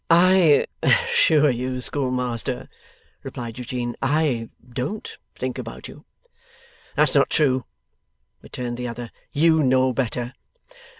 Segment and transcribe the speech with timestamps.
[0.09, 2.67] 'I assure you, Schoolmaster,'
[3.21, 6.05] replied Eugene, 'I don't think about you.'
[6.95, 7.65] 'That's not true,'
[8.41, 10.33] returned the other; 'you know better.